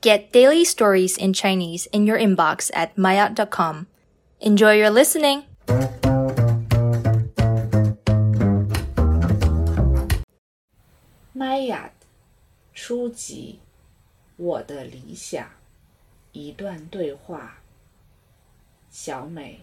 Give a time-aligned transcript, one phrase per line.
[0.00, 3.87] Get daily stories in Chinese in your inbox at maya.com.
[4.39, 5.43] Enjoy your listening!
[11.33, 11.91] 麦雅
[12.73, 13.59] 初级，
[14.37, 15.47] 我的理想，
[16.31, 17.57] 一段对话。
[18.89, 19.59] 小美，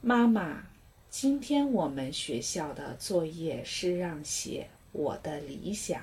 [0.00, 0.64] 妈妈，
[1.08, 6.00] 今天我们学校的作业是让写我的理想，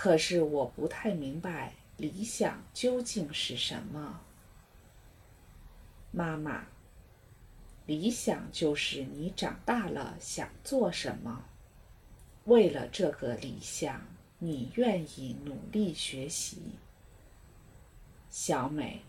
[0.00, 4.20] 可是我不太明白理想究竟是什么。
[6.12, 6.68] 妈妈，
[7.84, 11.46] 理想就是你长大了想做什么。
[12.44, 14.00] 为了这个理想，
[14.38, 16.58] 你愿意努力学习。
[18.30, 19.02] 小美，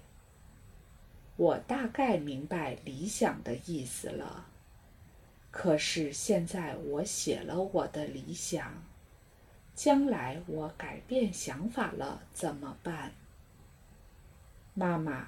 [1.35, 4.47] 我大概明白理想的意思了。
[5.51, 8.83] 可是现在我写了我的理想，
[9.79, 13.13] 将来我改变想法了怎么办？
[14.73, 15.27] 妈妈，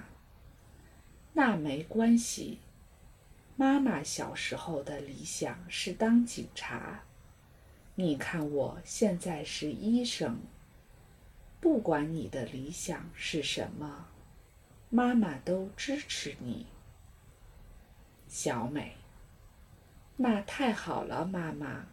[1.32, 2.59] 那没关系。
[3.56, 7.03] 妈妈小时候的理想是当警察。
[7.95, 10.42] 你看，我现在是医生。
[11.62, 14.08] 不管你的理想是什么，
[14.90, 16.66] 妈妈都支持你。
[18.28, 18.97] 小美，
[20.18, 21.86] 那太好了，妈妈。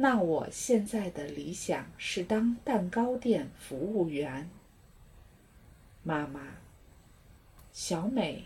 [0.00, 4.48] 那我现在的理想是当蛋糕店服务员。
[6.04, 6.40] 妈妈，
[7.72, 8.44] 小美，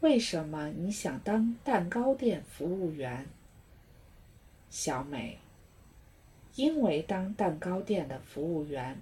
[0.00, 3.26] 为什么你想当蛋糕店服务员？
[4.70, 5.38] 小美。
[6.54, 8.98] 因为当蛋糕店的服务员，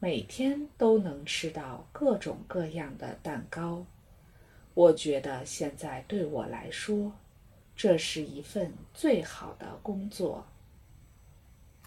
[0.00, 3.86] 每天都能吃到各种各样的蛋糕，
[4.74, 7.12] 我觉得现在对我来说，
[7.76, 10.44] 这是一份最好的工作。